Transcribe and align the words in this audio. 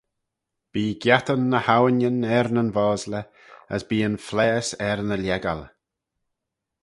Bee 0.71 0.93
giattyn 1.01 1.43
ny 1.51 1.59
hawinyn 1.67 2.19
er 2.37 2.47
nyn 2.53 2.73
vosley, 2.77 3.25
as 3.73 3.83
bee 3.89 4.05
yn 4.09 4.21
phlaase 4.27 4.75
er 4.89 4.99
ny 5.07 5.17
lhieggal. 5.23 5.61